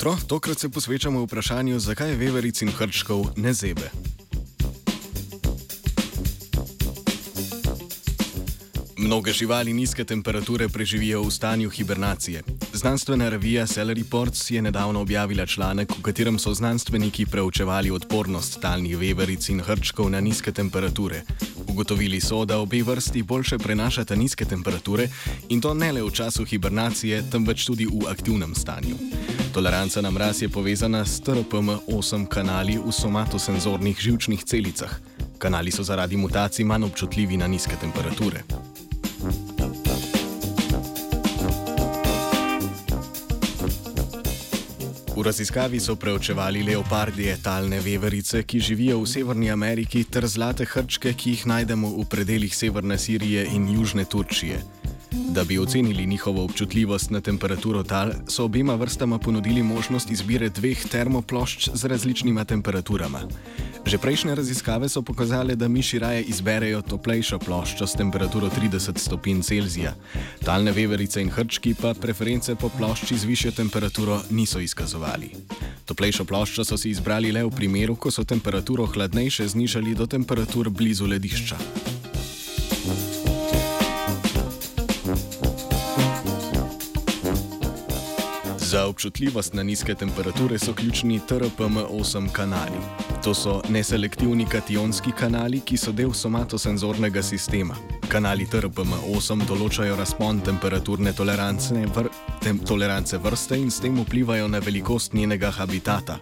Jutro, 0.00 0.16
tokrat 0.26 0.58
se 0.58 0.68
posvečamo 0.68 1.20
vprašanju, 1.22 1.78
zakaj 1.78 2.14
veveric 2.16 2.62
in 2.62 2.70
hrčkov 2.72 3.26
ne 3.36 3.52
zebe. 3.52 3.90
Mnoge 8.96 9.32
živali 9.32 9.72
nizke 9.72 10.04
temperature 10.04 10.68
preživijo 10.68 11.22
v 11.22 11.30
stanju 11.30 11.70
hibernacije. 11.70 12.42
Znanstvena 12.72 13.28
revija 13.28 13.66
Cell 13.66 13.92
Reports 13.92 14.50
je 14.50 14.62
nedavno 14.62 15.00
objavila 15.00 15.46
članek, 15.46 15.92
v 15.98 16.02
katerem 16.02 16.38
so 16.38 16.54
znanstveniki 16.54 17.26
preučevali 17.26 17.90
odpornost 17.90 18.60
talnih 18.60 18.96
veveric 18.96 19.48
in 19.48 19.60
hrčkov 19.60 20.10
na 20.10 20.20
nizke 20.20 20.52
temperature. 20.52 21.22
Ugotovili 21.68 22.20
so, 22.20 22.44
da 22.44 22.58
obe 22.58 22.82
vrsti 22.82 23.22
boljše 23.22 23.58
prenašata 23.58 24.14
nizke 24.14 24.44
temperature 24.44 25.08
in 25.48 25.60
to 25.60 25.74
ne 25.74 25.92
le 25.92 26.02
v 26.02 26.10
času 26.10 26.44
hibernacije, 26.44 27.22
temveč 27.30 27.64
tudi 27.64 27.84
v 27.86 28.08
aktivnem 28.08 28.54
stanju. 28.54 28.96
Toleranca 29.52 30.00
na 30.00 30.10
mraz 30.10 30.42
je 30.42 30.48
povezana 30.48 31.04
s 31.04 31.18
TRPM8 31.22 32.26
kanali 32.28 32.78
v 32.78 32.92
somatosenzornih 32.92 33.98
žilčnih 33.98 34.44
celicah. 34.44 34.94
Kanali 35.38 35.74
so 35.74 35.82
zaradi 35.82 36.16
mutacij 36.16 36.64
manj 36.64 36.84
občutljivi 36.86 37.36
na 37.36 37.46
nizke 37.46 37.74
temperature. 37.80 38.42
V 45.16 45.22
raziskavi 45.22 45.80
so 45.80 45.96
preučevali 45.96 46.62
leopardije 46.62 47.36
talne 47.42 47.80
veverice, 47.80 48.42
ki 48.42 48.60
živijo 48.60 49.02
v 49.02 49.06
Severni 49.06 49.50
Ameriki, 49.50 50.04
ter 50.04 50.26
zlate 50.26 50.64
hrčke, 50.64 51.12
ki 51.12 51.30
jih 51.30 51.46
najdemo 51.46 51.90
v 51.98 52.06
predeljih 52.06 52.56
severne 52.56 52.98
Sirije 52.98 53.48
in 53.50 53.66
južne 53.68 54.04
Turčije. 54.04 54.79
Da 55.12 55.44
bi 55.44 55.58
ocenili 55.58 56.06
njihovo 56.06 56.44
občutljivost 56.44 57.10
na 57.10 57.20
temperaturo 57.20 57.82
tal, 57.82 58.10
so 58.28 58.44
obima 58.44 58.74
vrstama 58.74 59.18
ponudili 59.18 59.62
možnost 59.62 60.10
izbire 60.10 60.48
dveh 60.48 60.86
termoplošč 60.88 61.68
z 61.74 61.84
različnima 61.84 62.44
temperaturama. 62.44 63.20
Že 63.86 63.98
prejšnje 63.98 64.34
raziskave 64.34 64.88
so 64.88 65.02
pokazale, 65.02 65.56
da 65.56 65.68
miši 65.68 65.98
raje 65.98 66.22
izberejo 66.22 66.82
toplejšo 66.82 67.38
ploščo 67.38 67.86
s 67.86 67.96
temperaturo 67.98 68.50
30 68.50 68.98
stopinj 68.98 69.42
Celzija. 69.42 69.94
Talne 70.44 70.72
veverice 70.72 71.22
in 71.22 71.30
hrčki 71.30 71.74
pa 71.74 71.94
preference 71.94 72.54
po 72.54 72.68
plošči 72.68 73.18
z 73.18 73.24
višjo 73.24 73.52
temperaturo 73.52 74.20
niso 74.30 74.60
izkazovali. 74.60 75.30
Toplejšo 75.84 76.24
ploščo 76.24 76.64
so 76.64 76.76
si 76.76 76.90
izbrali 76.90 77.32
le 77.32 77.44
v 77.44 77.50
primeru, 77.50 77.96
ko 77.96 78.10
so 78.10 78.24
temperaturo 78.24 78.86
hladnejše 78.86 79.48
znižali 79.48 79.94
do 79.94 80.06
temperatur 80.06 80.70
blizu 80.70 81.06
ledišča. 81.06 81.89
Za 88.70 88.86
občutljivost 88.86 89.54
na 89.54 89.62
nizke 89.62 89.94
temperature 89.94 90.58
so 90.58 90.72
ključni 90.72 91.20
TRPM8 91.28 92.28
kanali. 92.32 92.78
To 93.24 93.34
so 93.34 93.62
neselektivni 93.68 94.46
kationski 94.46 95.10
kanali, 95.18 95.60
ki 95.60 95.76
so 95.76 95.92
del 95.92 96.12
somatosenzornega 96.12 97.22
sistema. 97.22 97.74
Kanali 98.08 98.46
TRPM8 98.46 99.42
določajo 99.48 99.96
razpon 99.98 100.38
temperaturne 100.46 101.12
tolerance, 101.12 101.74
vr 101.74 102.12
tem 102.44 102.60
tolerance 102.62 103.18
vrste 103.18 103.58
in 103.58 103.70
s 103.70 103.82
tem 103.82 103.98
vplivajo 104.04 104.46
na 104.48 104.58
velikost 104.58 105.18
njenega 105.18 105.50
habitata. 105.50 106.20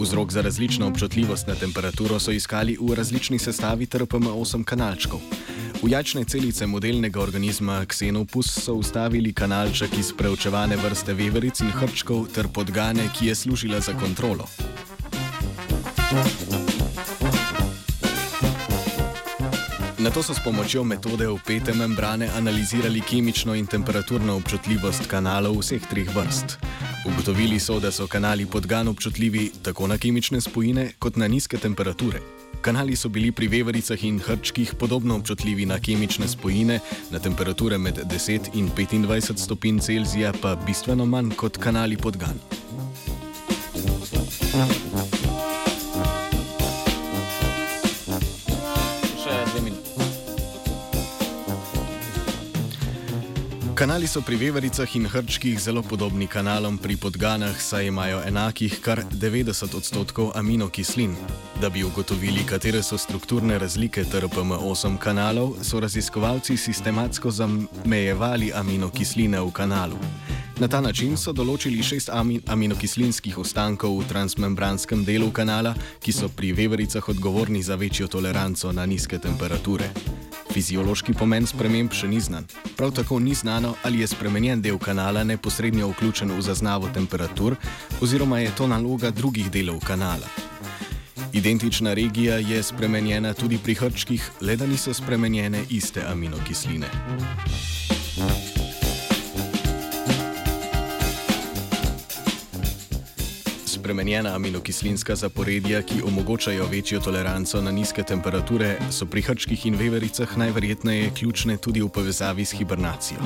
Vzrok 0.00 0.32
za 0.32 0.42
različno 0.42 0.86
občutljivost 0.86 1.48
na 1.48 1.54
temperaturo 1.54 2.20
so 2.20 2.30
iskali 2.30 2.76
v 2.80 2.92
različni 2.94 3.38
sestavi 3.38 3.86
TRPM8 3.86 4.64
kanalčkov. 4.64 5.24
V 5.82 5.88
jačne 5.88 6.24
celice 6.28 6.66
modelnega 6.66 7.20
organizma 7.20 7.84
Xenopus 7.88 8.50
so 8.52 8.74
ustavili 8.74 9.32
kanalček 9.32 9.94
iz 9.98 10.12
preučevane 10.12 10.76
vrste 10.76 11.14
veveric 11.16 11.60
in 11.64 11.70
hrčkov 11.72 12.26
ter 12.34 12.48
podgane, 12.52 13.08
ki 13.16 13.26
je 13.26 13.34
služila 13.34 13.80
za 13.80 13.96
kontrolo. 13.96 14.44
Na 19.98 20.10
to 20.10 20.22
so 20.22 20.34
s 20.34 20.44
pomočjo 20.44 20.84
metode 20.84 21.28
upete 21.28 21.72
membrane 21.72 22.28
analizirali 22.36 23.00
kemično 23.00 23.54
in 23.54 23.66
temperaturno 23.66 24.36
občutljivost 24.36 25.08
kanalov 25.08 25.58
vseh 25.60 25.80
treh 25.90 26.08
vrst. 26.16 26.58
Ugotovili 27.08 27.60
so, 27.60 27.80
da 27.80 27.92
so 27.92 28.06
kanali 28.06 28.46
podgan 28.46 28.88
občutljivi 28.88 29.50
tako 29.62 29.86
na 29.86 29.98
kemične 29.98 30.40
spojine 30.40 30.92
kot 30.98 31.16
na 31.16 31.28
nizke 31.28 31.56
temperature. 31.56 32.20
Kanali 32.60 32.96
so 32.96 33.08
bili 33.08 33.32
pri 33.32 33.48
vevericah 33.48 34.04
in 34.04 34.18
hrčkih 34.20 34.74
podobno 34.78 35.16
občutljivi 35.16 35.66
na 35.66 35.78
kemične 35.78 36.28
spojine, 36.28 36.80
na 37.10 37.18
temperature 37.18 37.78
med 37.78 37.98
10 38.04 38.50
in 38.54 38.70
25 38.76 39.38
stopinj 39.38 39.78
Celzija 39.78 40.32
pa 40.42 40.56
bistveno 40.66 41.06
manj 41.06 41.30
kot 41.36 41.56
kanali 41.56 41.96
podgan. 41.96 42.40
Kanali 53.80 54.04
so 54.04 54.20
pri 54.20 54.36
vevericah 54.36 54.96
in 54.96 55.08
hrčkih 55.08 55.56
zelo 55.56 55.80
podobni 55.80 56.28
kanalom 56.28 56.76
pri 56.76 57.00
podganah, 57.00 57.56
saj 57.56 57.88
imajo 57.88 58.20
enakih 58.28 58.76
kar 58.84 59.00
90 59.08 59.72
odstotkov 59.72 60.36
aminokislin. 60.36 61.16
Da 61.60 61.70
bi 61.72 61.84
ugotovili, 61.84 62.44
katere 62.44 62.82
so 62.82 62.98
strukturne 62.98 63.58
razlike 63.58 64.04
TRPM8 64.04 64.98
kanalov, 64.98 65.64
so 65.64 65.80
raziskovalci 65.80 66.56
sistematsko 66.56 67.30
zamejevali 67.30 68.52
aminokisline 68.52 69.40
v 69.40 69.50
kanalu. 69.50 69.96
Na 70.60 70.68
ta 70.68 70.80
način 70.84 71.16
so 71.16 71.32
določili 71.32 71.80
šest 71.80 72.12
amin 72.12 72.44
aminokislinskih 72.52 73.38
ostankov 73.38 73.96
v 73.96 74.08
transmembranskem 74.12 75.08
delu 75.08 75.32
kanala, 75.32 75.72
ki 76.04 76.12
so 76.12 76.28
pri 76.28 76.52
vevericah 76.52 77.08
odgovorni 77.08 77.62
za 77.62 77.80
večjo 77.80 78.12
toleranco 78.12 78.72
na 78.76 78.84
nizke 78.84 79.16
temperature. 79.18 79.88
Fiziološki 80.50 81.14
pomen 81.14 81.46
sprememb 81.46 81.92
še 81.94 82.08
ni 82.10 82.18
znan. 82.20 82.46
Prav 82.76 82.90
tako 82.96 83.20
ni 83.22 83.34
znano, 83.38 83.76
ali 83.86 84.02
je 84.02 84.08
spremenjen 84.10 84.62
del 84.62 84.78
kanala 84.82 85.22
neposredno 85.24 85.92
vključen 85.92 86.32
v 86.34 86.42
zaznavo 86.42 86.90
temperatur, 86.94 87.56
oziroma 88.02 88.40
je 88.42 88.50
to 88.58 88.66
naloga 88.66 89.10
drugih 89.14 89.50
delov 89.50 89.78
kanala. 89.86 90.26
Identična 91.32 91.94
regija 91.94 92.40
je 92.42 92.62
spremenjena 92.62 93.34
tudi 93.34 93.58
pri 93.62 93.74
hrčkih, 93.74 94.30
le 94.40 94.56
da 94.56 94.66
niso 94.66 94.94
spremenjene 94.94 95.64
iste 95.70 96.02
aminokisline. 96.02 96.90
Spremenjena 103.90 104.34
aminokislinska 104.34 105.14
zaporedja, 105.16 105.82
ki 105.82 106.02
omogočajo 106.06 106.66
večjo 106.66 107.00
toleranco 107.00 107.62
na 107.62 107.70
nizke 107.70 108.02
temperature, 108.02 108.76
so 108.90 109.06
pri 109.06 109.22
hrčkih 109.22 109.66
in 109.66 109.74
vevericah 109.74 110.36
najverjetneje 110.38 111.10
ključne 111.18 111.56
tudi 111.56 111.82
v 111.82 111.88
povezavi 111.88 112.44
s 112.44 112.54
hibernacijo. 112.54 113.18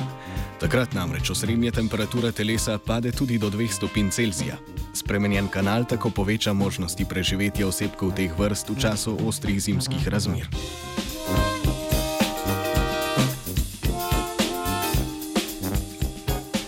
Takrat 0.59 0.93
namreč 0.93 1.29
osrednja 1.29 1.71
temperatura 1.71 2.31
telesa 2.31 2.77
pade 2.77 3.11
tudi 3.11 3.37
do 3.37 3.49
2 3.49 3.71
stopinj 3.71 4.09
Celzija. 4.09 4.57
Spremenjen 4.93 5.47
kanal 5.47 5.85
tako 5.85 6.09
poveča 6.09 6.53
možnosti 6.53 7.05
preživetja 7.05 7.67
osebkov 7.67 8.15
teh 8.17 8.33
vrst 8.39 8.69
v 8.69 8.81
času 8.81 9.17
ostrih 9.27 9.61
zimskih 9.61 10.07
razmer. 10.07 10.49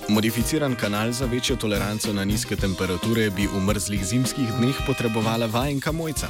Modificiran 0.09 0.75
kanal 0.75 1.11
za 1.11 1.25
večjo 1.25 1.55
toleranco 1.55 2.13
na 2.13 2.23
nizke 2.25 2.55
temperature 2.55 3.29
bi 3.29 3.47
v 3.47 3.59
mrzlih 3.59 4.05
zimskih 4.05 4.47
dneh 4.59 4.75
potrebovala 4.85 5.45
vajenka 5.45 5.91
mojca. 5.91 6.27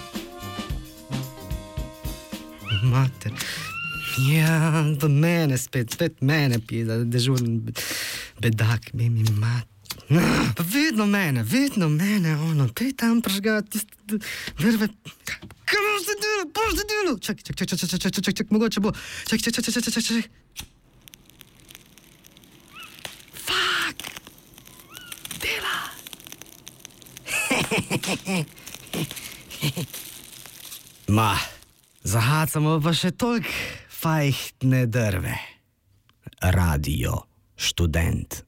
Mater. 2.83 3.31
Ja, 4.29 4.83
do 5.00 5.07
mene 5.09 5.57
spet, 5.57 5.91
spet 5.94 6.21
mene 6.21 6.59
pije, 6.68 7.06
dežurni 7.06 7.62
bedak, 8.39 8.94
mi 8.94 9.09
mi 9.09 9.24
mat. 9.24 9.68
Pa 10.56 10.63
vedno 10.63 11.06
mene, 11.06 11.44
vedno 11.44 11.89
mene, 11.89 12.35
ono, 12.35 12.68
pej 12.74 12.95
tam 12.97 13.21
prežgati, 13.21 13.79
verve. 14.57 14.88
Kaj 15.68 15.79
boš 15.85 16.03
ti 16.07 16.15
delal, 16.24 16.50
boš 16.56 16.74
ti 16.79 16.83
delal? 16.89 17.19
Čakaj, 17.19 17.44
čakaj, 17.44 17.68
čakaj, 17.68 17.89
čakaj, 17.89 18.00
čakaj, 18.00 18.24
čakaj, 18.24 18.45
mogoče 18.50 18.79
bo. 18.79 18.91
Čakaj, 19.27 19.51
čakaj, 19.51 19.63
čakaj, 19.63 19.81
čakaj, 19.81 20.03
čakaj. 20.03 20.46
Ma, 31.07 31.31
zahacamo 32.03 32.79
pa 32.83 32.91
še 32.91 33.13
toliko 33.15 33.51
fajhtne 33.97 34.83
drve. 34.91 35.38
Radio 36.53 37.24
študent. 37.56 38.44